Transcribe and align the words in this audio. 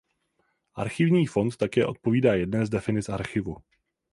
Archivní 0.75 1.27
fond 1.27 1.57
také 1.57 1.85
odpovídá 1.85 2.33
jedné 2.33 2.65
z 2.65 2.69
definic 2.69 3.09
archivu. 3.09 3.55